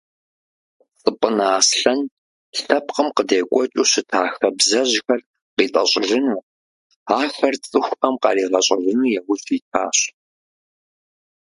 [1.01, 1.99] Цӏыпӏынэ Аслъэн
[2.65, 5.21] лъэпкъым къыдекӏуэкӏыу щыта хабзэжьхэр
[5.55, 6.45] къитӏэщӏыжыну,
[7.21, 9.97] ахэр цӏыхухэм къаригъэщӏэжыну яужь итащ.